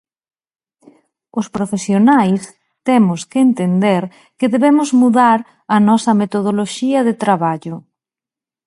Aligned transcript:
Os 1.39 1.47
profesionais 1.55 2.41
temos 2.87 3.19
que 3.29 3.39
entender 3.47 4.03
que 4.37 4.51
debemos 4.53 4.89
mudar 5.01 5.39
a 5.75 5.77
nosa 5.87 6.11
metodoloxía 6.21 6.99
de 7.07 7.15
traballo. 7.23 7.75